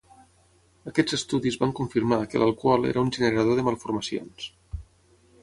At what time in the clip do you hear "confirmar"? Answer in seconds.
1.81-2.19